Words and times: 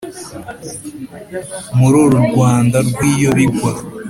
muri 1.77 1.95
uru 2.03 2.17
rwanda 2.29 2.77
rw’iyo 2.89 3.29
bigwa 3.37 3.71